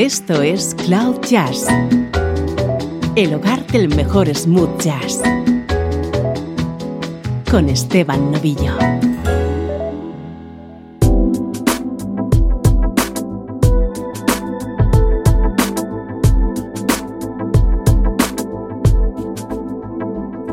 Esto 0.00 0.40
es 0.40 0.74
Cloud 0.86 1.20
Jazz, 1.28 1.66
el 3.16 3.34
hogar 3.34 3.66
del 3.66 3.94
mejor 3.94 4.34
smooth 4.34 4.80
jazz, 4.80 5.20
con 7.50 7.68
Esteban 7.68 8.32
Novillo. 8.32 8.78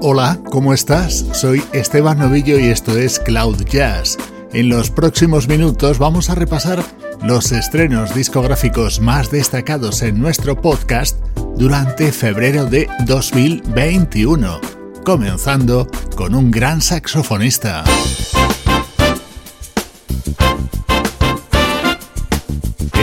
Hola, 0.02 0.42
¿cómo 0.52 0.74
estás? 0.74 1.26
Soy 1.32 1.64
Esteban 1.72 2.20
Novillo 2.20 2.60
y 2.60 2.66
esto 2.66 2.98
es 2.98 3.18
Cloud 3.22 3.64
Jazz. 3.64 4.18
En 4.52 4.68
los 4.68 4.92
próximos 4.92 5.48
minutos 5.48 6.00
vamos 6.00 6.30
a 6.30 6.36
repasar 6.36 6.84
los 7.24 7.52
estrenos 7.52 8.14
discográficos 8.14 9.00
más 9.00 9.32
destacados 9.32 10.02
en 10.02 10.20
nuestro 10.20 10.60
podcast 10.62 11.18
durante 11.56 12.12
febrero 12.12 12.66
de 12.66 12.88
2021, 13.06 14.62
comenzando 15.04 15.88
con 16.16 16.36
un 16.36 16.52
gran 16.52 16.82
saxofonista. 16.82 17.84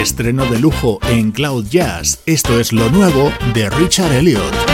Estreno 0.00 0.44
de 0.46 0.58
lujo 0.58 0.98
en 1.08 1.32
Cloud 1.32 1.66
Jazz, 1.68 2.20
esto 2.26 2.60
es 2.60 2.72
lo 2.72 2.90
nuevo 2.90 3.32
de 3.54 3.70
Richard 3.70 4.12
Elliott. 4.12 4.73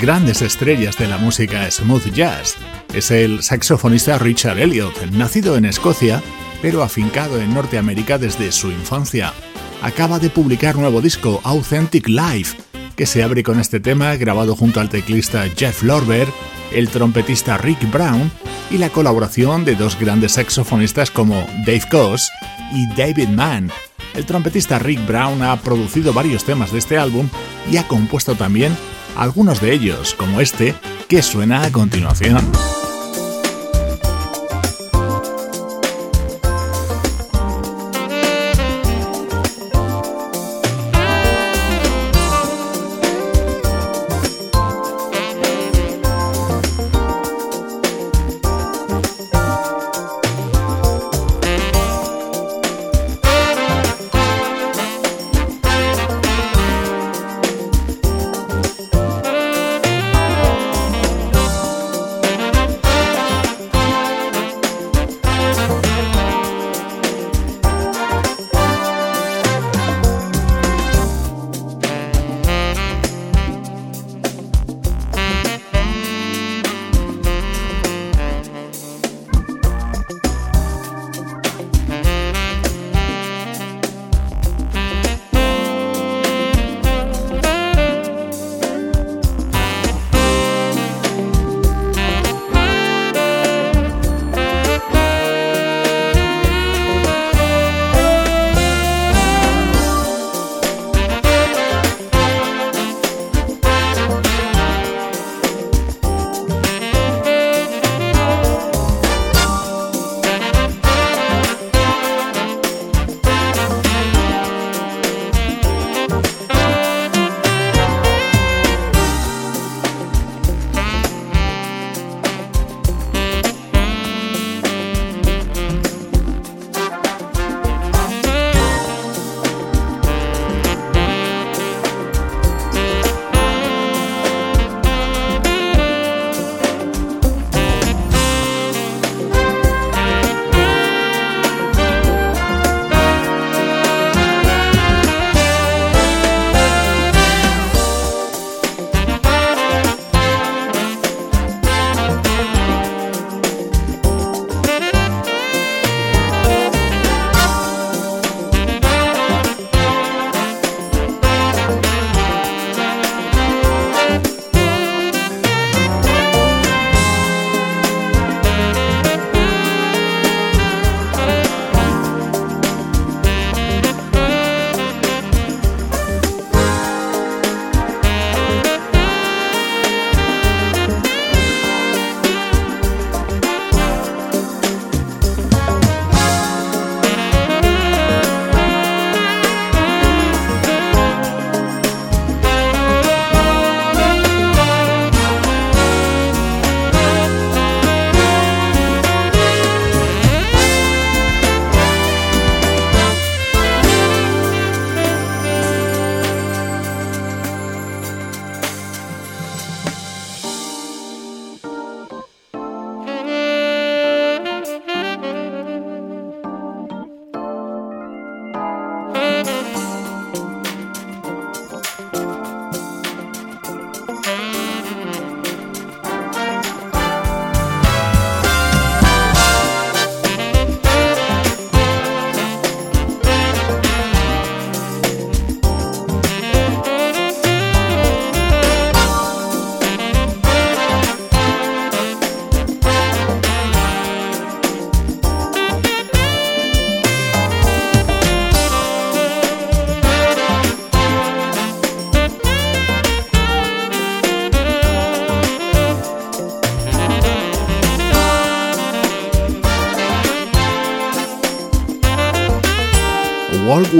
Grandes 0.00 0.40
estrellas 0.40 0.96
de 0.96 1.06
la 1.06 1.18
música 1.18 1.70
smooth 1.70 2.10
jazz 2.12 2.56
es 2.94 3.10
el 3.10 3.42
saxofonista 3.42 4.18
Richard 4.18 4.58
Elliot, 4.58 5.10
nacido 5.12 5.56
en 5.56 5.66
Escocia, 5.66 6.22
pero 6.62 6.82
afincado 6.82 7.38
en 7.38 7.52
Norteamérica 7.52 8.16
desde 8.16 8.50
su 8.50 8.70
infancia. 8.70 9.34
Acaba 9.82 10.18
de 10.18 10.30
publicar 10.30 10.76
nuevo 10.76 11.02
disco, 11.02 11.40
Authentic 11.44 12.08
Life, 12.08 12.56
que 12.96 13.04
se 13.04 13.22
abre 13.22 13.42
con 13.42 13.60
este 13.60 13.78
tema 13.78 14.16
grabado 14.16 14.56
junto 14.56 14.80
al 14.80 14.88
teclista 14.88 15.44
Jeff 15.54 15.82
Lorber, 15.82 16.28
el 16.72 16.88
trompetista 16.88 17.58
Rick 17.58 17.90
Brown 17.90 18.30
y 18.70 18.78
la 18.78 18.88
colaboración 18.88 19.66
de 19.66 19.74
dos 19.74 19.98
grandes 20.00 20.32
saxofonistas 20.32 21.10
como 21.10 21.46
Dave 21.66 21.84
Coase 21.90 22.30
y 22.72 22.86
David 22.94 23.28
Mann. 23.28 23.70
El 24.14 24.24
trompetista 24.24 24.78
Rick 24.78 25.06
Brown 25.06 25.42
ha 25.42 25.60
producido 25.60 26.14
varios 26.14 26.44
temas 26.44 26.72
de 26.72 26.78
este 26.78 26.96
álbum 26.96 27.28
y 27.70 27.76
ha 27.76 27.86
compuesto 27.86 28.34
también 28.34 28.74
algunos 29.16 29.60
de 29.60 29.72
ellos, 29.72 30.14
como 30.14 30.40
este, 30.40 30.74
que 31.08 31.22
suena 31.22 31.64
a 31.64 31.72
continuación. 31.72 32.40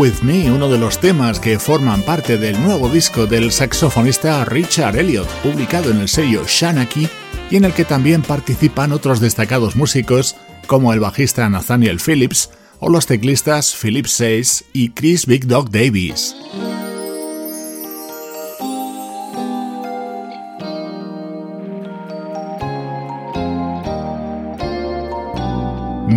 With 0.00 0.22
Me, 0.22 0.50
uno 0.50 0.70
de 0.70 0.78
los 0.78 0.98
temas 0.98 1.38
que 1.38 1.58
forman 1.58 2.00
parte 2.00 2.38
del 2.38 2.58
nuevo 2.62 2.88
disco 2.88 3.26
del 3.26 3.52
saxofonista 3.52 4.46
Richard 4.46 4.96
Elliot, 4.96 5.28
publicado 5.42 5.90
en 5.90 5.98
el 5.98 6.08
sello 6.08 6.42
Shanaki 6.46 7.06
y 7.50 7.56
en 7.56 7.66
el 7.66 7.74
que 7.74 7.84
también 7.84 8.22
participan 8.22 8.92
otros 8.92 9.20
destacados 9.20 9.76
músicos 9.76 10.36
como 10.66 10.94
el 10.94 11.00
bajista 11.00 11.46
Nathaniel 11.50 12.00
Phillips 12.00 12.48
o 12.78 12.88
los 12.88 13.04
teclistas 13.04 13.76
Philip 13.76 14.06
Says 14.06 14.64
y 14.72 14.88
Chris 14.92 15.26
Big 15.26 15.46
Dog 15.46 15.68
Davis. 15.68 16.34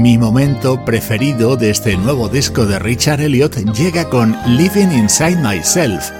Mi 0.03 0.17
momento 0.17 0.83
preferido 0.83 1.55
de 1.55 1.69
este 1.69 1.95
nuevo 1.95 2.27
disco 2.27 2.65
de 2.65 2.77
Richard 2.77 3.21
Elliot 3.21 3.55
llega 3.71 4.09
con 4.09 4.35
Living 4.45 4.91
Inside 4.91 5.37
Myself, 5.37 6.11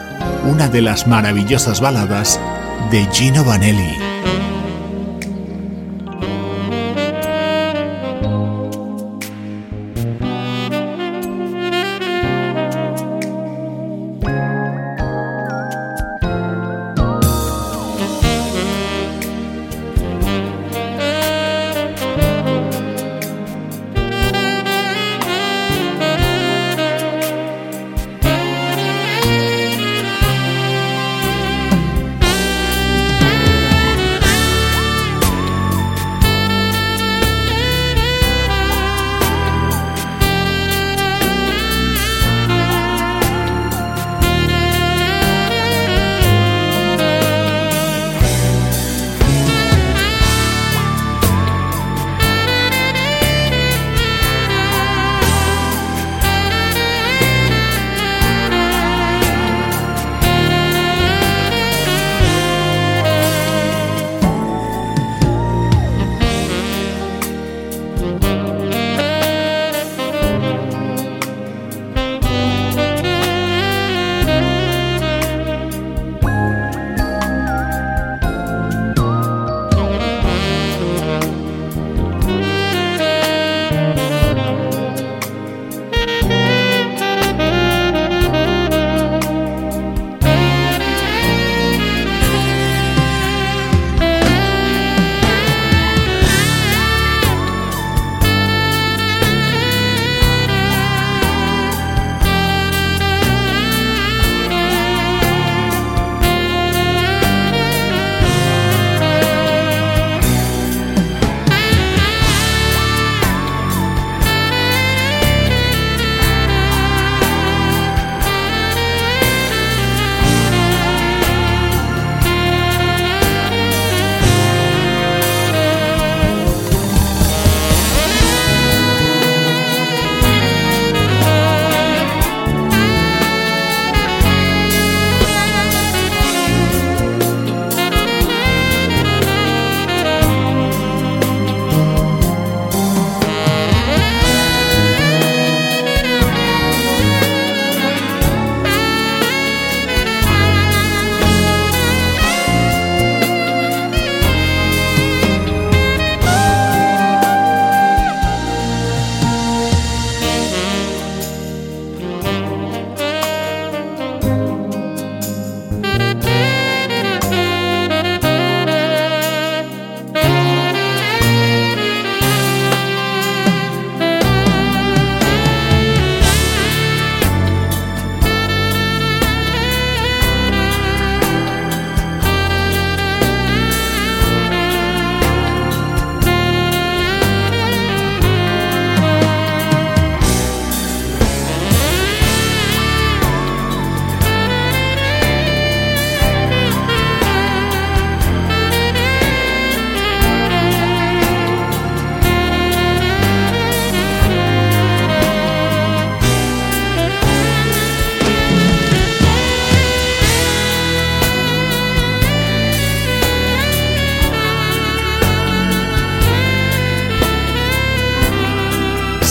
una 0.49 0.69
de 0.69 0.81
las 0.81 1.05
maravillosas 1.05 1.81
baladas 1.81 2.39
de 2.91 3.05
Gino 3.11 3.43
Vanelli. 3.43 4.12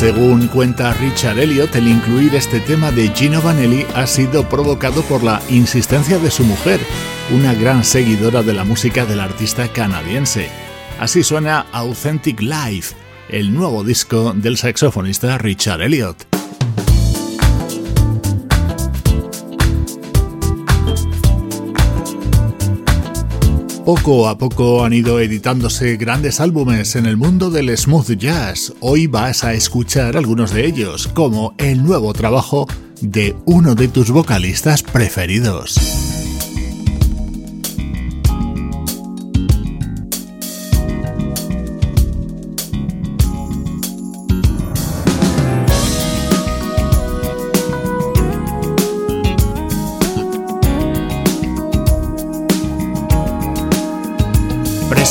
Según 0.02 0.49
cuenta 0.49 0.92
Richard 0.94 1.38
Elliot, 1.38 1.76
el 1.76 1.87
incluir 1.87 2.35
este 2.35 2.59
tema 2.59 2.90
de 2.90 3.11
Gino 3.11 3.40
Vanelli 3.40 3.87
ha 3.94 4.04
sido 4.09 4.49
provocado 4.49 5.00
por 5.02 5.23
la 5.23 5.40
insistencia 5.49 6.18
de 6.18 6.28
su 6.28 6.42
mujer, 6.42 6.80
una 7.30 7.54
gran 7.54 7.85
seguidora 7.85 8.42
de 8.42 8.52
la 8.52 8.64
música 8.64 9.06
del 9.06 9.21
artista 9.21 9.68
canadiense. 9.68 10.49
Así 10.99 11.23
suena 11.23 11.66
Authentic 11.71 12.40
Life, 12.40 12.97
el 13.28 13.54
nuevo 13.54 13.85
disco 13.85 14.32
del 14.35 14.56
saxofonista 14.56 15.38
Richard 15.38 15.82
Elliot. 15.82 16.32
Poco 23.85 24.29
a 24.29 24.39
poco 24.39 24.85
han 24.85 24.93
ido 24.93 25.19
editándose 25.19 25.97
grandes 25.97 26.39
álbumes 26.39 26.95
en 26.95 27.05
el 27.05 27.17
mundo 27.17 27.51
del 27.51 27.77
smooth 27.77 28.12
jazz. 28.12 28.73
Hoy 28.79 29.09
vas 29.09 29.43
a 29.43 29.55
escuchar 29.55 30.17
algunos 30.17 30.53
de 30.53 30.67
ellos, 30.67 31.09
como 31.09 31.57
el 31.59 31.83
nuevo 31.83 32.12
trabajo 32.12 32.69
de 33.01 33.35
uno 33.45 33.75
de 33.75 33.89
tus 33.89 34.12
vocalistas 34.12 34.85
preferidos. 34.85 36.12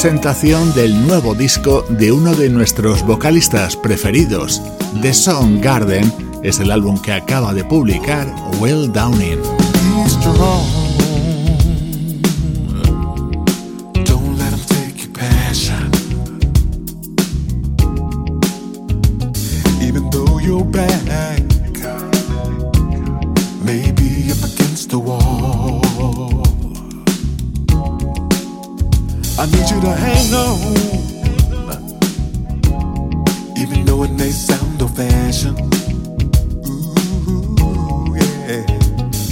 Presentación 0.02 0.74
del 0.74 1.06
nuevo 1.06 1.36
disco 1.36 1.86
de 1.88 2.12
uno 2.12 2.34
de 2.34 2.50
nuestros 2.50 3.06
vocalistas 3.06 3.78
preferidos, 3.78 4.60
The 5.00 5.14
Song 5.14 5.62
Garden, 5.62 6.12
es 6.42 6.60
el 6.60 6.72
álbum 6.72 7.00
que 7.00 7.14
acaba 7.14 7.54
de 7.54 7.64
publicar 7.64 8.26
Will 8.60 8.92
Downing. 8.92 9.38
to 29.82 29.92
hang 29.96 30.34
on, 30.34 30.58
even 33.58 33.84
though 33.86 34.04
it 34.04 34.12
may 34.12 34.30
sound 34.30 34.82
old 34.82 34.96
fashioned. 34.96 35.60
Ooh, 36.68 38.16
yeah. 38.16 38.66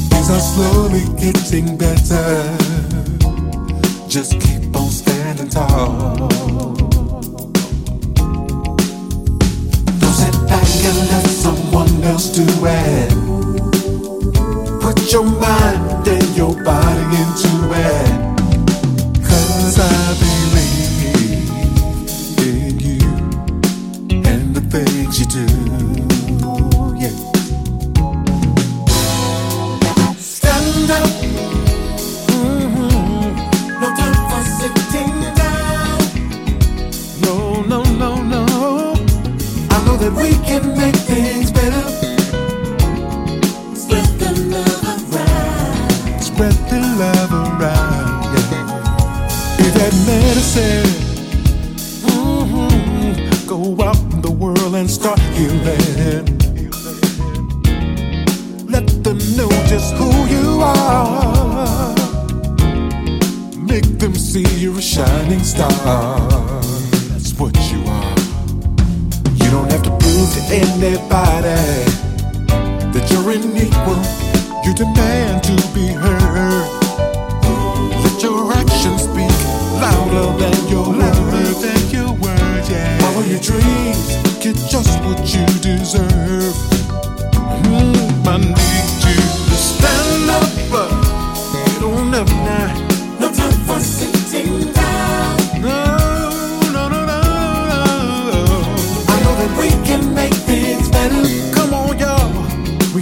Things 0.10 0.30
are 0.32 0.40
slowly 0.40 1.06
getting 1.20 1.78
better. 1.78 2.58
Just 4.08 4.40
keep 4.42 4.76
on 4.76 4.90
standing 4.90 5.50
tall. 5.50 6.16
Don't 10.00 10.16
sit 10.22 10.36
back 10.48 10.70
and 10.90 10.98
let 11.12 11.28
someone 11.28 12.04
else 12.04 12.30
do 12.36 12.44
it. 12.66 12.79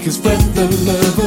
Del 0.08 1.27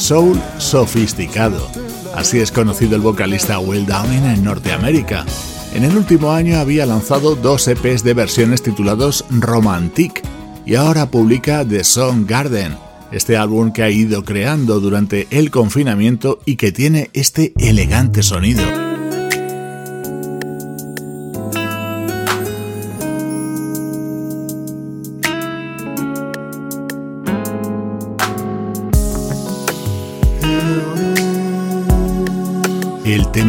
soul 0.00 0.40
sofisticado. 0.58 1.70
Así 2.14 2.40
es 2.40 2.50
conocido 2.50 2.96
el 2.96 3.02
vocalista 3.02 3.58
Will 3.58 3.86
Downing 3.86 4.24
en 4.24 4.44
Norteamérica. 4.44 5.24
En 5.74 5.84
el 5.84 5.96
último 5.96 6.32
año 6.32 6.58
había 6.58 6.86
lanzado 6.86 7.36
dos 7.36 7.68
EPs 7.68 8.02
de 8.02 8.14
versiones 8.14 8.62
titulados 8.62 9.24
Romantic 9.30 10.22
y 10.66 10.74
ahora 10.74 11.10
publica 11.10 11.64
The 11.64 11.84
Song 11.84 12.26
Garden, 12.26 12.76
este 13.12 13.36
álbum 13.36 13.72
que 13.72 13.82
ha 13.82 13.90
ido 13.90 14.24
creando 14.24 14.80
durante 14.80 15.28
el 15.30 15.50
confinamiento 15.50 16.40
y 16.44 16.56
que 16.56 16.72
tiene 16.72 17.10
este 17.12 17.52
elegante 17.58 18.22
sonido. 18.22 18.79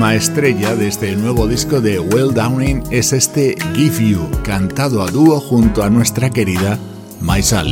Tema 0.02 0.16
estrella 0.16 0.76
de 0.76 0.88
este 0.88 1.16
nuevo 1.16 1.48
disco 1.48 1.80
de 1.80 2.00
Will 2.00 2.34
Downing 2.34 2.82
es 2.90 3.14
este 3.14 3.56
Give 3.76 4.10
You, 4.10 4.32
cantado 4.44 5.04
a 5.04 5.12
dúo 5.12 5.40
junto 5.40 5.84
a 5.84 5.92
nuestra 5.92 6.32
querida 6.32 6.80
Maisa 7.20 7.64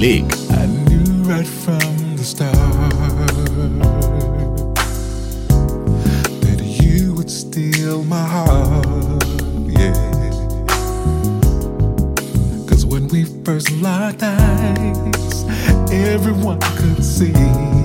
see 17.02 17.79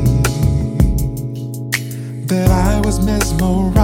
that 2.35 2.51
I 2.51 2.81
was 2.85 3.05
mesmerized. 3.05 3.75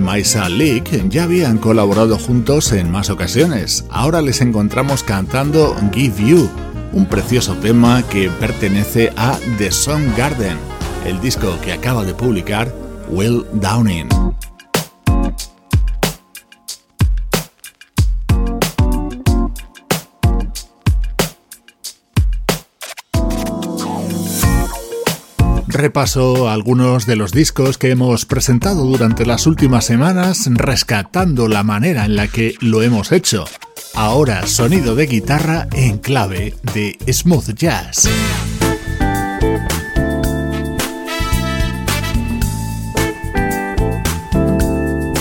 Maisa 0.00 0.48
Leak 0.48 1.08
ya 1.08 1.24
habían 1.24 1.58
colaborado 1.58 2.18
juntos 2.18 2.72
en 2.72 2.90
más 2.90 3.08
ocasiones. 3.10 3.84
Ahora 3.90 4.20
les 4.20 4.40
encontramos 4.40 5.02
cantando 5.02 5.74
Give 5.92 6.28
You, 6.28 6.50
un 6.92 7.06
precioso 7.06 7.54
tema 7.54 8.02
que 8.02 8.28
pertenece 8.28 9.12
a 9.16 9.38
The 9.58 9.70
Song 9.70 10.04
Garden, 10.16 10.58
el 11.06 11.20
disco 11.20 11.56
que 11.64 11.72
acaba 11.72 12.04
de 12.04 12.14
publicar 12.14 12.72
Will 13.08 13.44
Downing. 13.54 14.08
Repaso 25.82 26.48
algunos 26.48 27.06
de 27.06 27.16
los 27.16 27.32
discos 27.32 27.76
que 27.76 27.90
hemos 27.90 28.24
presentado 28.24 28.84
durante 28.84 29.26
las 29.26 29.48
últimas 29.48 29.84
semanas, 29.84 30.48
rescatando 30.48 31.48
la 31.48 31.64
manera 31.64 32.04
en 32.04 32.14
la 32.14 32.28
que 32.28 32.54
lo 32.60 32.82
hemos 32.82 33.10
hecho. 33.10 33.46
Ahora 33.92 34.46
sonido 34.46 34.94
de 34.94 35.06
guitarra 35.06 35.66
en 35.72 35.98
clave 35.98 36.54
de 36.72 36.96
smooth 37.12 37.54
jazz. 37.56 38.08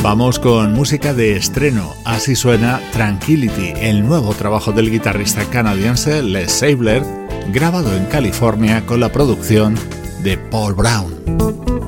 Vamos 0.03 0.37
con 0.37 0.73
música 0.73 1.15
de 1.15 1.37
estreno, 1.37 1.95
así 2.05 2.35
suena 2.35 2.79
Tranquility, 2.91 3.73
el 3.77 4.05
nuevo 4.05 4.35
trabajo 4.35 4.71
del 4.71 4.91
guitarrista 4.91 5.43
canadiense 5.45 6.21
Les 6.21 6.51
Sabler, 6.51 7.03
grabado 7.51 7.97
en 7.97 8.05
California 8.05 8.85
con 8.85 8.99
la 8.99 9.11
producción 9.11 9.75
de 10.23 10.37
Paul 10.37 10.73
Brown. 10.75 11.80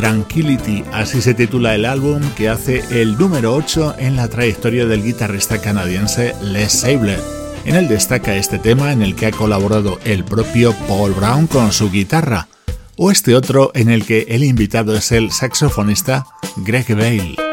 Tranquility, 0.00 0.82
así 0.94 1.20
se 1.20 1.34
titula 1.34 1.74
el 1.74 1.84
álbum 1.84 2.22
que 2.34 2.48
hace 2.48 2.82
el 3.02 3.18
número 3.18 3.54
8 3.54 3.96
en 3.98 4.16
la 4.16 4.28
trayectoria 4.28 4.86
del 4.86 5.04
guitarrista 5.04 5.60
canadiense 5.60 6.34
Les 6.42 6.72
Sabler. 6.72 7.20
En 7.66 7.76
él 7.76 7.86
destaca 7.86 8.34
este 8.34 8.58
tema 8.58 8.92
en 8.92 9.02
el 9.02 9.14
que 9.14 9.26
ha 9.26 9.30
colaborado 9.30 10.00
el 10.06 10.24
propio 10.24 10.72
Paul 10.88 11.12
Brown 11.12 11.46
con 11.46 11.70
su 11.70 11.90
guitarra, 11.90 12.48
o 12.96 13.10
este 13.10 13.34
otro 13.34 13.72
en 13.74 13.90
el 13.90 14.06
que 14.06 14.22
el 14.30 14.42
invitado 14.42 14.96
es 14.96 15.12
el 15.12 15.32
saxofonista 15.32 16.24
Greg 16.56 16.96
Bale. 16.96 17.49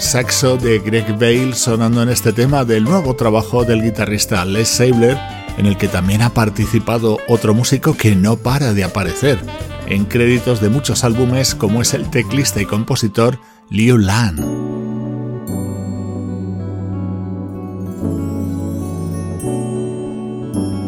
Saxo 0.00 0.56
de 0.56 0.78
Greg 0.78 1.18
Bale 1.18 1.54
sonando 1.54 2.02
en 2.02 2.08
este 2.08 2.32
tema 2.32 2.64
del 2.64 2.84
nuevo 2.84 3.16
trabajo 3.16 3.64
del 3.64 3.82
guitarrista 3.82 4.44
Les 4.44 4.68
Sabler, 4.68 5.18
en 5.58 5.66
el 5.66 5.76
que 5.76 5.88
también 5.88 6.22
ha 6.22 6.30
participado 6.30 7.18
otro 7.28 7.54
músico 7.54 7.96
que 7.96 8.14
no 8.14 8.36
para 8.36 8.74
de 8.74 8.84
aparecer 8.84 9.38
en 9.86 10.04
créditos 10.04 10.60
de 10.60 10.68
muchos 10.68 11.04
álbumes 11.04 11.54
como 11.54 11.82
es 11.82 11.94
el 11.94 12.10
teclista 12.10 12.60
y 12.60 12.66
compositor 12.66 13.38
Liu 13.70 13.98
Lan. 13.98 14.38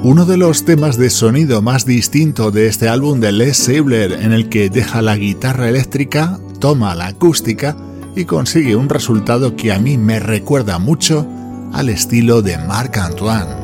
Uno 0.05 0.27
de 0.27 0.37
los 0.37 0.65
temas 0.65 0.99
de 0.99 1.11
sonido 1.11 1.63
más 1.63 1.87
distinto 1.87 2.51
de 2.51 2.67
este 2.67 2.89
álbum 2.89 3.21
de 3.21 3.33
Les 3.33 3.57
Sabler, 3.57 4.13
en 4.13 4.33
el 4.33 4.49
que 4.49 4.69
deja 4.69 5.03
la 5.03 5.17
guitarra 5.17 5.69
eléctrica, 5.69 6.39
toma 6.61 6.95
la 6.95 7.07
acústica 7.07 7.77
y 8.17 8.25
consigue 8.25 8.77
un 8.77 8.89
resultado 8.89 9.57
que 9.57 9.73
a 9.73 9.79
mí 9.79 9.99
me 9.99 10.21
recuerda 10.21 10.79
mucho 10.79 11.27
al 11.73 11.89
estilo 11.89 12.43
de 12.43 12.59
Marc 12.59 12.97
Antoine. 12.99 13.64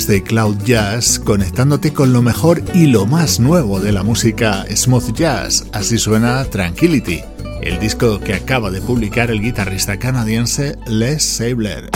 Desde 0.00 0.22
Cloud 0.22 0.56
Jazz, 0.64 1.18
conectándote 1.18 1.92
con 1.92 2.14
lo 2.14 2.22
mejor 2.22 2.62
y 2.72 2.86
lo 2.86 3.04
más 3.04 3.38
nuevo 3.38 3.80
de 3.80 3.92
la 3.92 4.02
música 4.02 4.64
smooth 4.74 5.12
jazz. 5.12 5.66
Así 5.74 5.98
suena 5.98 6.42
Tranquility, 6.46 7.20
el 7.60 7.78
disco 7.78 8.18
que 8.18 8.32
acaba 8.32 8.70
de 8.70 8.80
publicar 8.80 9.30
el 9.30 9.42
guitarrista 9.42 9.98
canadiense 9.98 10.78
Les 10.86 11.22
Sabler. 11.22 11.90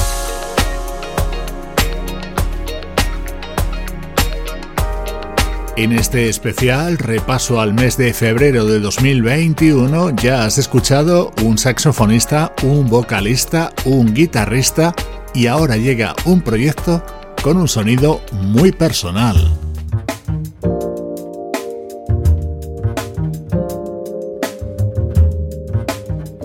En 5.78 5.92
este 5.92 6.28
especial 6.28 6.98
repaso 6.98 7.58
al 7.58 7.72
mes 7.72 7.96
de 7.96 8.12
febrero 8.12 8.66
de 8.66 8.80
2021 8.80 10.10
ya 10.16 10.44
has 10.44 10.58
escuchado 10.58 11.32
un 11.42 11.56
saxofonista, 11.56 12.52
un 12.64 12.86
vocalista, 12.90 13.72
un 13.86 14.12
guitarrista 14.12 14.94
y 15.32 15.46
ahora 15.46 15.78
llega 15.78 16.14
un 16.26 16.42
proyecto 16.42 17.02
con 17.44 17.58
un 17.58 17.68
sonido 17.68 18.22
muy 18.32 18.72
personal. 18.72 19.36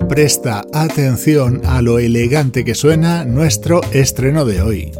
Presta 0.09 0.65
atención 0.73 1.61
a 1.65 1.81
lo 1.81 1.99
elegante 1.99 2.65
que 2.65 2.75
suena 2.75 3.23
nuestro 3.23 3.79
estreno 3.93 4.43
de 4.43 4.61
hoy. 4.61 4.91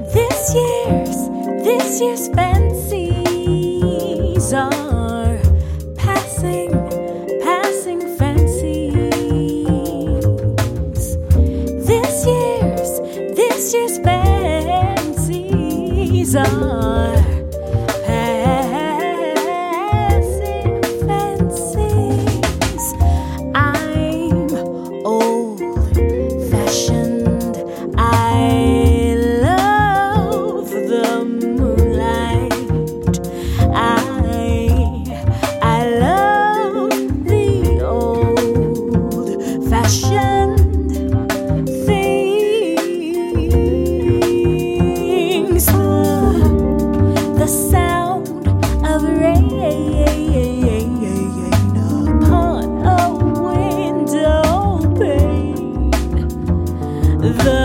Así 57.30 57.59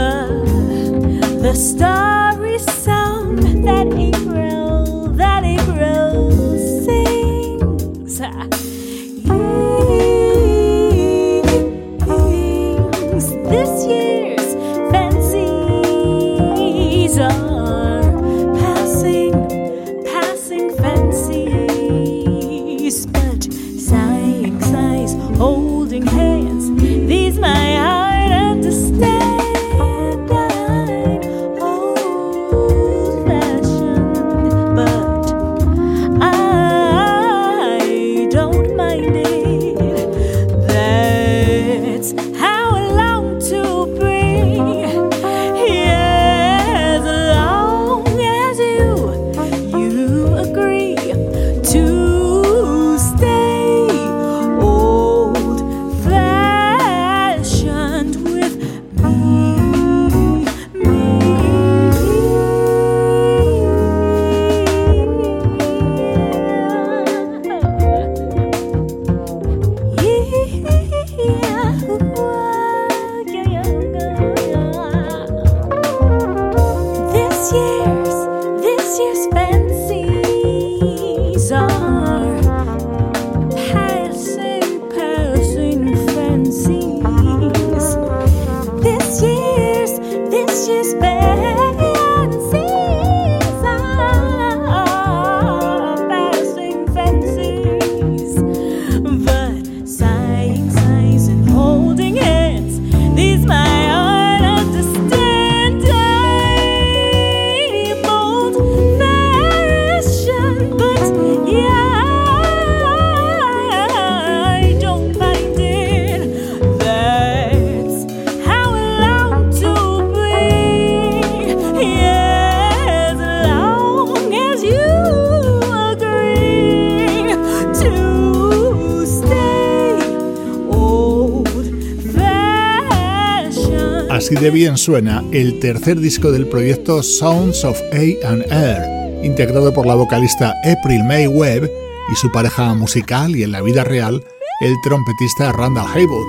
de 134.41 134.51
bien 134.51 134.77
suena 134.77 135.23
el 135.33 135.59
tercer 135.61 136.01
disco 136.01 136.33
del 136.33 136.47
proyecto 136.47 137.03
Sounds 137.03 137.65
of 137.65 137.81
Air, 137.93 139.25
integrado 139.25 139.73
por 139.73 139.87
la 139.87 139.95
vocalista 139.95 140.55
April 140.65 141.05
May 141.05 141.27
Webb 141.27 141.71
y 142.11 142.17
su 142.17 142.33
pareja 142.33 142.75
musical 142.75 143.37
y 143.37 143.43
en 143.43 143.53
la 143.53 143.61
vida 143.61 143.85
real, 143.85 144.25
el 144.61 144.75
trompetista 144.83 145.53
Randall 145.53 145.87
Haywood. 145.95 146.27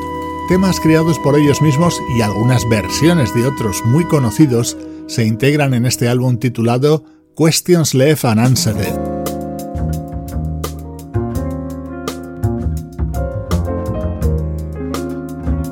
Temas 0.49 0.80
creados 0.80 1.18
por 1.20 1.38
ellos 1.38 1.62
mismos 1.62 1.99
y 2.18 2.22
algunas 2.22 2.68
versiones 2.70 3.34
de 3.34 3.47
otros 3.47 3.82
muy 3.86 4.06
conocidos 4.06 4.78
se 5.08 5.26
integran 5.26 5.74
en 5.74 5.86
este 5.86 6.08
álbum 6.08 6.38
titulado 6.38 7.03
Questions 7.38 7.93
Left 7.93 8.24
Unanswered. 8.26 9.14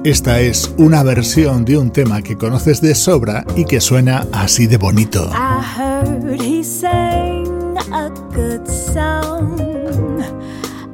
Esta 0.04 0.42
es 0.42 0.70
una 0.78 1.02
versión 1.02 1.64
de 1.64 1.78
un 1.78 1.90
tema 1.90 2.22
que 2.22 2.38
conoces 2.38 2.82
de 2.82 2.94
sobra 2.94 3.46
y 3.56 3.64
que 3.64 3.80
suena 3.80 4.28
así 4.34 4.68
de 4.68 4.76
bonito. 4.76 5.30
I 5.32 5.62
heard 5.62 6.42
he 6.42 6.62
sang 6.62 7.78
a 7.94 8.10
good 8.36 8.68
song. 8.68 9.58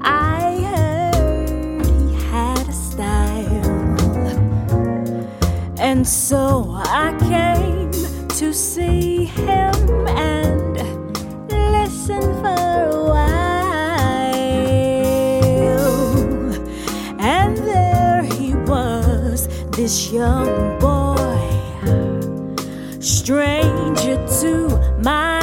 I 0.04 0.62
heard 0.62 1.84
he 1.88 2.14
had 2.32 2.70
a 2.70 2.72
style. 2.72 3.98
And 5.80 6.06
so 6.06 6.76
I 6.76 7.16
came 7.18 7.90
to 8.38 8.54
see 8.54 9.26
him 9.26 10.08
and 10.08 10.78
listen 11.50 12.22
for 12.44 12.54
a 12.54 12.90
while. 12.92 13.09
This 19.80 20.12
young 20.12 20.78
boy, 20.78 21.16
stranger 23.00 24.18
to 24.42 24.68
my 25.02 25.39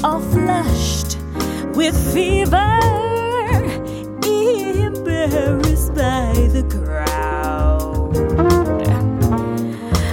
hot 0.00 0.14
or 0.14 0.20
flushed 0.20 1.18
with 1.74 1.96
fever, 2.12 2.78
embarrassed 4.24 5.94
by 5.94 6.32
the 6.52 6.62
crowd. 6.70 8.16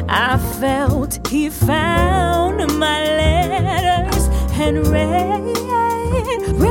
I 0.09 0.37
felt 0.59 1.27
he 1.27 1.49
found 1.49 2.57
my 2.79 3.03
letters 3.03 4.27
and 4.53 4.87
read. 4.87 5.57
read 6.59 6.68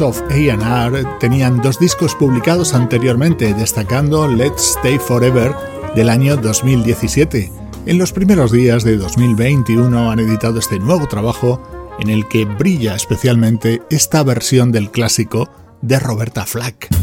Of 0.00 0.22
A&R 0.30 1.04
tenían 1.20 1.60
dos 1.62 1.78
discos 1.78 2.14
publicados 2.14 2.74
anteriormente, 2.74 3.54
destacando 3.54 4.26
Let's 4.26 4.76
Stay 4.76 4.98
Forever 4.98 5.54
del 5.94 6.08
año 6.08 6.36
2017. 6.36 7.52
En 7.86 7.98
los 7.98 8.12
primeros 8.12 8.50
días 8.50 8.82
de 8.82 8.96
2021 8.96 10.10
han 10.10 10.20
editado 10.20 10.58
este 10.58 10.78
nuevo 10.78 11.06
trabajo 11.06 11.62
en 12.00 12.10
el 12.10 12.26
que 12.28 12.44
brilla 12.44 12.94
especialmente 12.94 13.82
esta 13.90 14.22
versión 14.22 14.72
del 14.72 14.90
clásico 14.90 15.48
de 15.82 16.00
Roberta 16.00 16.44
Flack. 16.46 16.93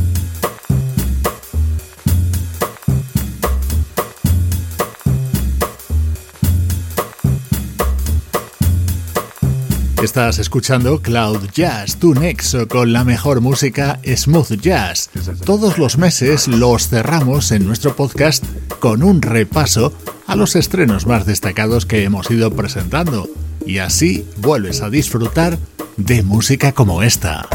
Estás 10.01 10.39
escuchando 10.39 10.99
Cloud 10.99 11.49
Jazz, 11.53 11.97
tu 11.97 12.15
nexo 12.15 12.67
con 12.67 12.91
la 12.91 13.03
mejor 13.03 13.39
música 13.39 13.99
smooth 14.03 14.59
jazz. 14.59 15.11
Todos 15.45 15.77
los 15.77 15.99
meses 15.99 16.47
los 16.47 16.89
cerramos 16.89 17.51
en 17.51 17.67
nuestro 17.67 17.95
podcast 17.95 18.43
con 18.79 19.03
un 19.03 19.21
repaso 19.21 19.93
a 20.25 20.35
los 20.35 20.55
estrenos 20.55 21.05
más 21.05 21.27
destacados 21.27 21.85
que 21.85 22.03
hemos 22.03 22.31
ido 22.31 22.51
presentando. 22.51 23.29
Y 23.63 23.77
así 23.77 24.25
vuelves 24.37 24.81
a 24.81 24.89
disfrutar 24.89 25.59
de 25.97 26.23
música 26.23 26.71
como 26.71 27.03
esta. 27.03 27.47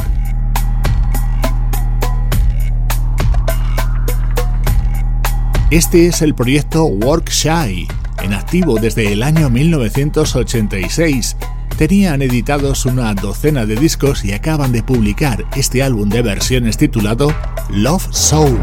Este 5.73 6.07
es 6.07 6.23
el 6.23 6.37
proyecto 6.37 6.85
Work 6.85 7.29
Shy, 7.29 7.89
en 8.23 8.35
activo 8.35 8.79
desde 8.79 9.13
el 9.13 9.25
año 9.25 9.51
1986 9.51 11.37
tenían 11.77 12.23
editados 12.23 12.87
una 12.87 13.13
docena 13.15 13.67
de 13.67 13.77
discos 13.77 14.25
y 14.25 14.33
acaban 14.33 14.73
de 14.73 14.83
publicar 14.83 15.45
este 15.57 15.83
álbum 15.83 16.09
de 16.09 16.23
versiones 16.23 16.79
titulado 16.79 17.35
Love 17.71 18.09
Soul. 18.11 18.59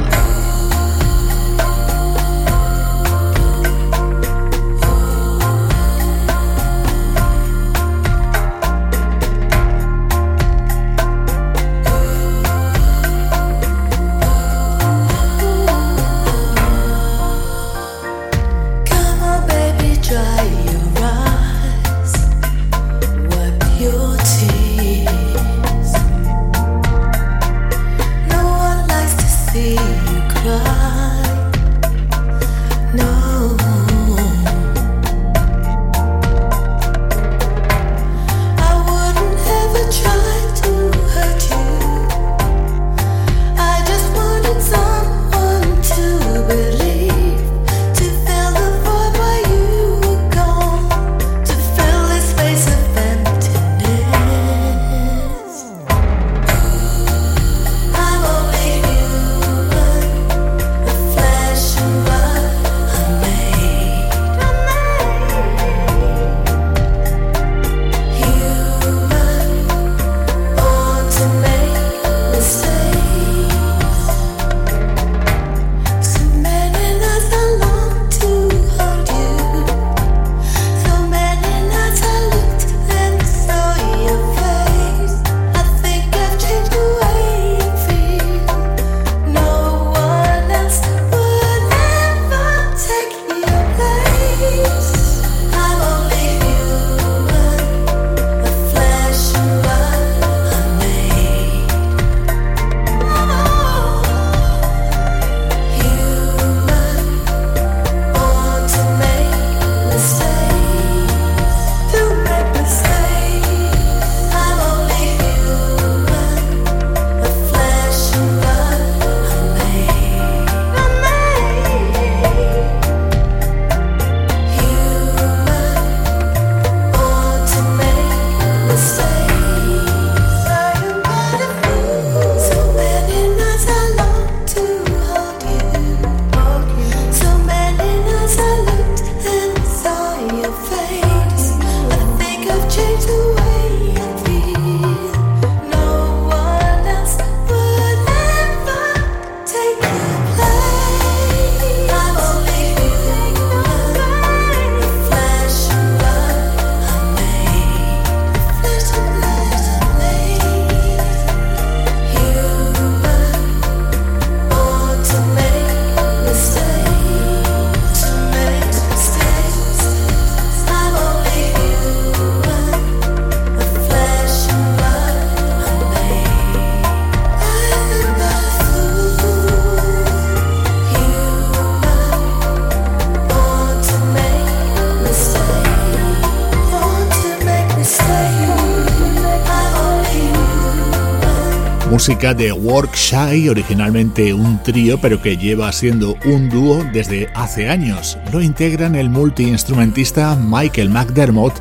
Música 192.04 192.34
de 192.34 192.51
Workshy, 192.51 193.47
originalmente 193.47 194.34
un 194.34 194.62
trío, 194.62 194.99
pero 194.99 195.22
que 195.22 195.38
lleva 195.38 195.72
siendo 195.72 196.18
un 196.26 196.49
dúo 196.49 196.84
desde 196.91 197.30
hace 197.34 197.70
años. 197.70 198.18
Lo 198.34 198.41
integran 198.41 198.95
el 198.95 199.10
multiinstrumentista 199.10 200.36
Michael 200.36 200.89
McDermott 200.89 201.54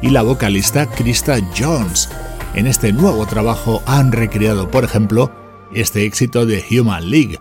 y 0.00 0.08
la 0.08 0.22
vocalista 0.22 0.86
Krista 0.86 1.36
Jones. 1.54 2.08
En 2.54 2.66
este 2.66 2.94
nuevo 2.94 3.26
trabajo 3.26 3.82
han 3.84 4.10
recreado, 4.10 4.70
por 4.70 4.84
ejemplo, 4.84 5.30
este 5.74 6.06
éxito 6.06 6.46
de 6.46 6.64
Human 6.70 7.10
League 7.10 7.38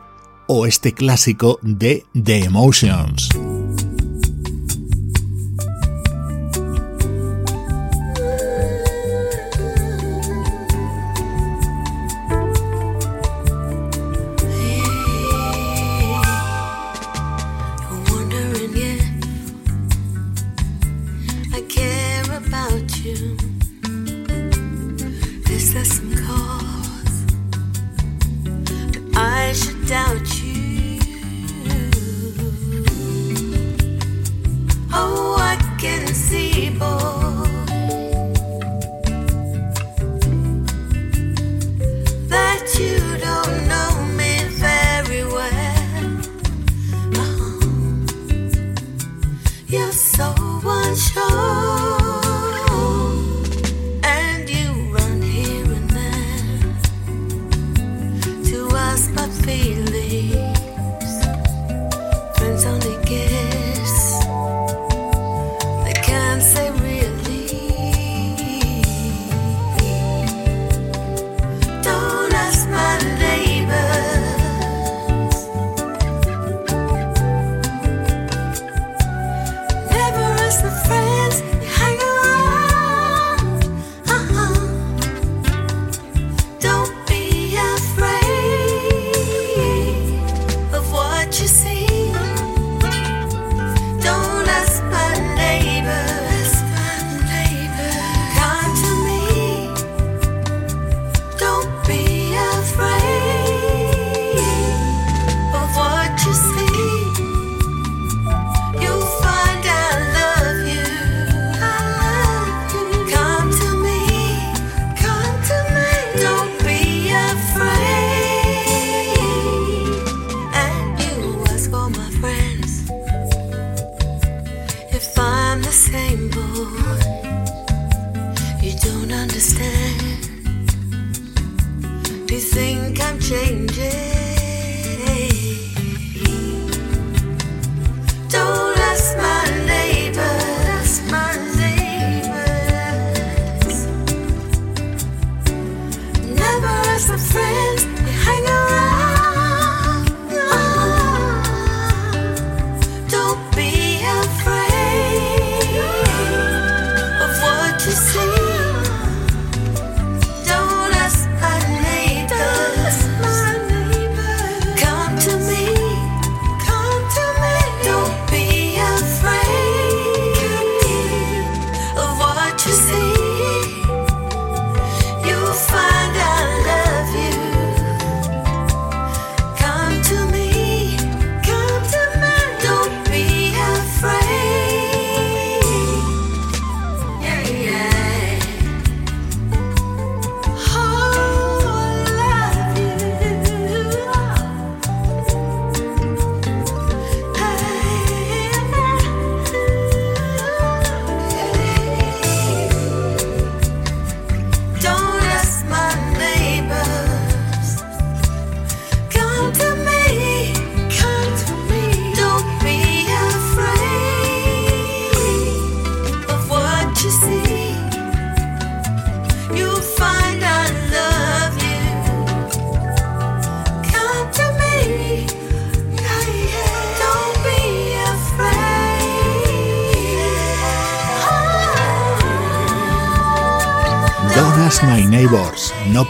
o 0.48 0.66
este 0.66 0.94
clásico 0.94 1.60
de 1.62 2.04
The 2.22 2.44
Emotions. 2.44 3.29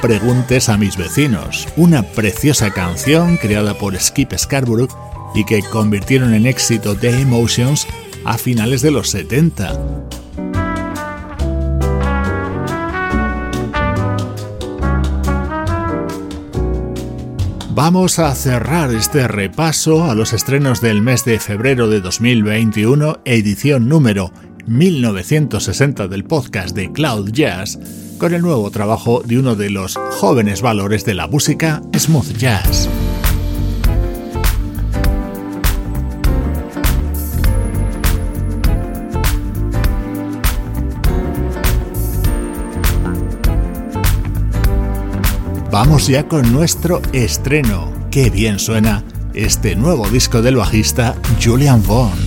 Preguntes 0.02 0.70
a 0.70 0.78
mis 0.78 0.98
vecinos, 0.98 1.68
una 1.76 2.04
preciosa 2.04 2.72
canción 2.72 3.38
creada 3.38 3.74
por 3.74 3.98
Skip 4.00 4.34
Scarborough 4.38 4.90
y 5.36 5.46
que 5.46 5.62
convirtieron 5.62 6.34
en 6.34 6.48
éxito 6.48 6.96
The 6.96 7.22
Emotions 7.22 7.88
a 8.26 8.38
finales 8.38 8.82
de 8.82 8.92
los 8.92 9.10
70. 9.10 10.06
Vamos 17.82 18.20
a 18.20 18.36
cerrar 18.36 18.94
este 18.94 19.28
repaso 19.28 20.10
a 20.10 20.14
los 20.16 20.34
estrenos 20.34 20.82
del 20.82 21.02
mes 21.02 21.24
de 21.24 21.40
febrero 21.40 21.88
de 21.88 22.02
2021, 22.02 23.22
edición 23.24 23.88
número 23.88 24.34
1960 24.70 26.08
del 26.08 26.24
podcast 26.24 26.76
de 26.76 26.92
Cloud 26.92 27.32
Jazz 27.32 27.80
con 28.18 28.34
el 28.34 28.42
nuevo 28.42 28.72
trabajo 28.72 29.22
de 29.26 29.40
uno 29.40 29.56
de 29.56 29.70
los 29.70 29.98
jóvenes 30.20 30.62
valores 30.62 31.04
de 31.06 31.16
la 31.16 31.28
música 31.28 31.82
smooth 31.98 32.38
jazz. 32.38 32.90
vamos 45.80 46.08
ya 46.08 46.28
con 46.28 46.52
nuestro 46.52 47.02
estreno. 47.14 47.94
Qué 48.12 48.30
bien 48.30 48.60
suena 48.60 49.02
este 49.34 49.78
nuevo 49.78 50.10
disco 50.10 50.42
del 50.42 50.58
bajista 50.58 51.16
Julian 51.42 51.82
Vaughn. 51.88 52.20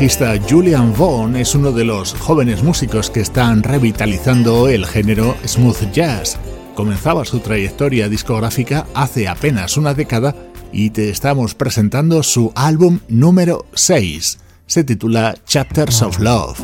Bajista 0.00 0.34
Julian 0.48 0.94
Vaughn 0.96 1.36
es 1.36 1.54
uno 1.54 1.72
de 1.72 1.84
los 1.84 2.14
jóvenes 2.14 2.62
músicos 2.62 3.10
que 3.10 3.20
están 3.20 3.62
revitalizando 3.62 4.66
el 4.66 4.86
género 4.86 5.36
smooth 5.46 5.92
jazz. 5.92 6.38
Comenzaba 6.74 7.26
su 7.26 7.40
trayectoria 7.40 8.08
discográfica 8.08 8.86
hace 8.94 9.28
apenas 9.28 9.76
una 9.76 9.92
década 9.92 10.34
y 10.72 10.88
te 10.88 11.10
estamos 11.10 11.54
presentando 11.54 12.22
su 12.22 12.50
álbum 12.54 13.00
número 13.08 13.66
6. 13.74 14.38
Se 14.64 14.84
titula 14.84 15.34
Chapters 15.44 16.00
of 16.00 16.18
Love. 16.18 16.58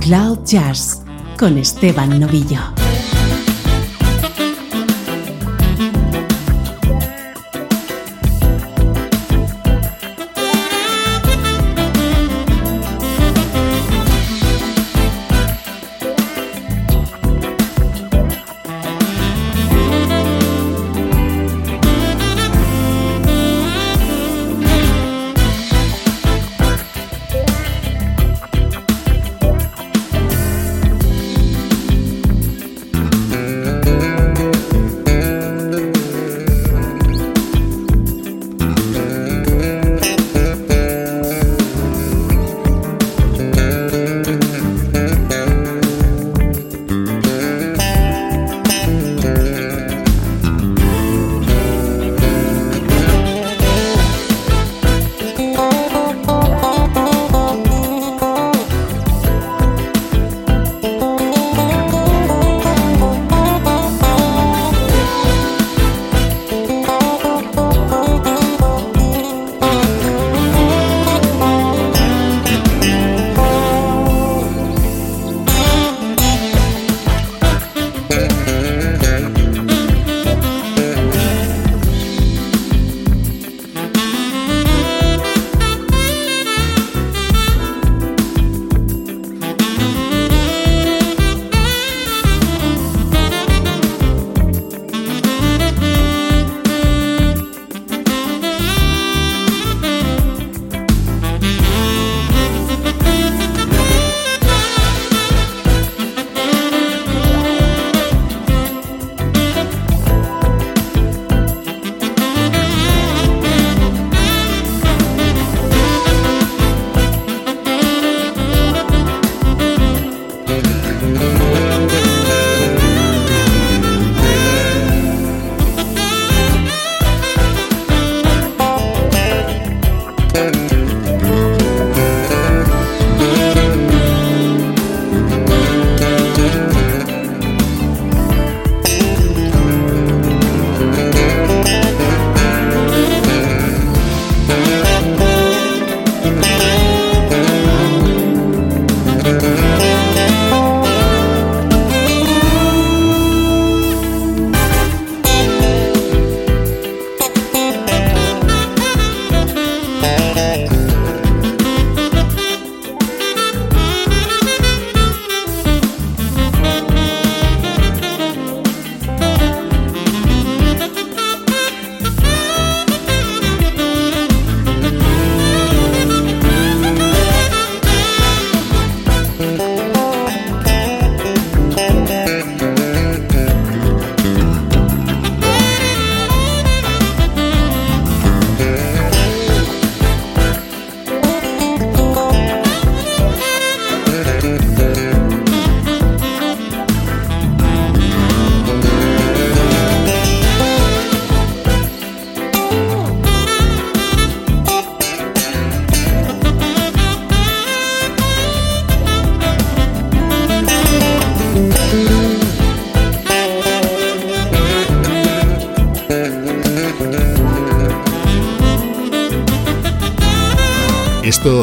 Cloud 0.00 0.44
Jazz 0.44 1.04
con 1.38 1.58
Esteban 1.58 2.18
Novillo. 2.18 2.79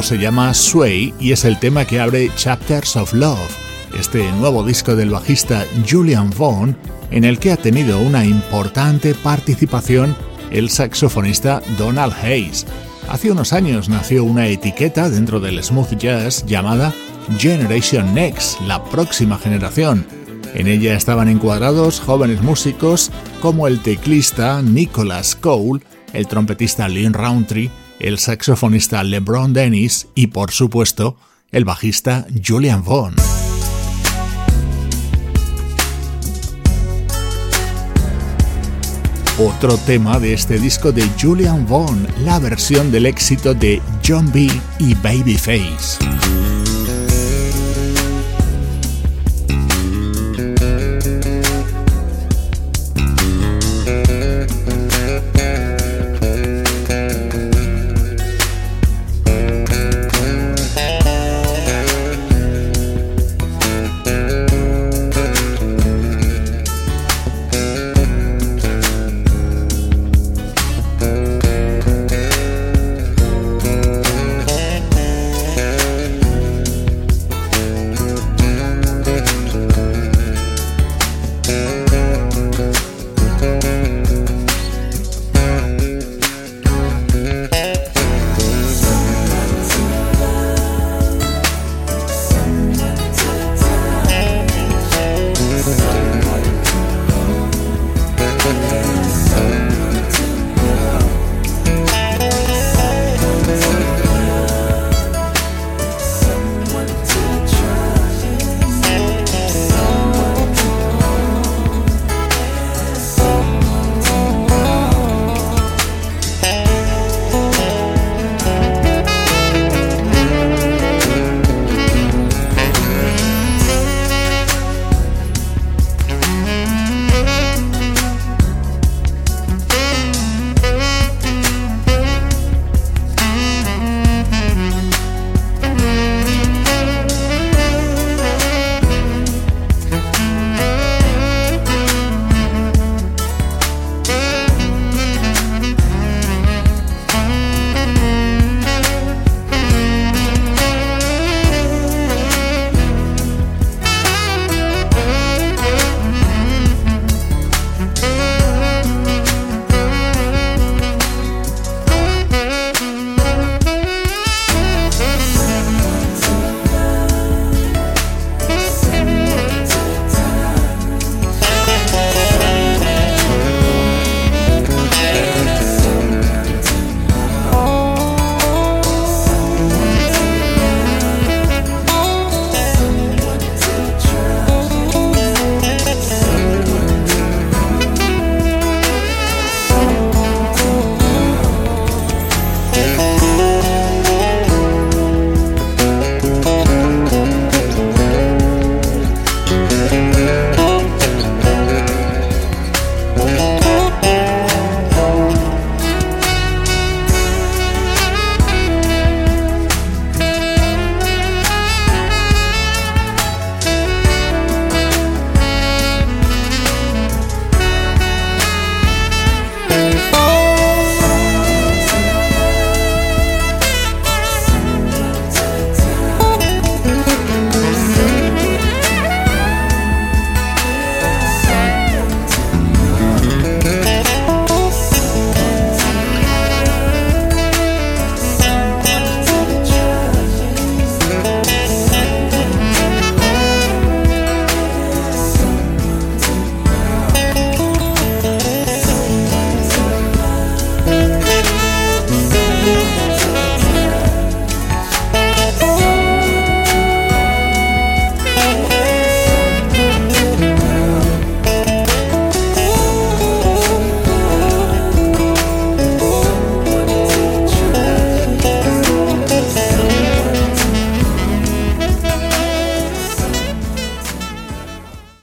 Se 0.08 0.18
llama 0.18 0.54
Sway 0.54 1.14
y 1.20 1.34
es 1.34 1.44
el 1.44 1.60
tema 1.60 1.84
que 1.84 2.00
abre 2.00 2.32
Chapters 2.38 2.96
of 2.96 3.14
Love, 3.14 3.52
este 4.00 4.32
nuevo 4.32 4.64
disco 4.64 4.96
del 4.96 5.10
bajista 5.10 5.66
Julian 5.86 6.30
Vaughn, 6.30 6.78
en 7.12 7.26
el 7.26 7.40
que 7.40 7.52
ha 7.52 7.58
tenido 7.58 8.00
una 8.00 8.24
importante 8.24 9.14
participación 9.16 10.16
el 10.50 10.70
saxofonista 10.70 11.62
Donald 11.78 12.14
Hayes. 12.24 12.66
Hace 13.10 13.32
unos 13.32 13.52
años 13.52 13.90
nació 13.90 14.24
una 14.24 14.48
etiqueta 14.48 15.10
dentro 15.10 15.42
del 15.42 15.62
smooth 15.62 15.98
jazz 15.98 16.46
llamada 16.46 16.94
Generation 17.38 18.14
Next, 18.14 18.62
la 18.62 18.82
próxima 18.86 19.38
generación. 19.38 20.06
En 20.54 20.68
ella 20.68 20.96
estaban 20.96 21.28
encuadrados 21.28 22.00
jóvenes 22.00 22.42
músicos 22.42 23.12
como 23.42 23.68
el 23.68 23.82
teclista 23.82 24.62
Nicholas 24.62 25.36
Cole, 25.36 25.84
el 26.14 26.28
trompetista 26.28 26.88
Lynn 26.88 27.12
Roundtree, 27.12 27.70
el 28.00 28.20
saxofonista 28.20 29.04
LeBron 29.04 29.54
Dennis 29.54 30.08
y, 30.16 30.28
por 30.28 30.52
supuesto, 30.52 31.18
el 31.52 31.66
bajista 31.66 32.28
Julian 32.46 32.84
Vaughn. 32.84 33.16
Otro 39.40 39.78
tema 39.78 40.20
de 40.20 40.34
este 40.34 40.58
disco 40.58 40.92
de 40.92 41.08
Julian 41.22 41.68
Vaughn, 41.68 42.08
la 42.24 42.40
versión 42.40 42.92
del 42.92 43.06
éxito 43.06 43.54
de 43.54 43.82
John 44.06 44.32
B. 44.32 44.50
y 44.80 44.96
Babyface. 44.96 46.00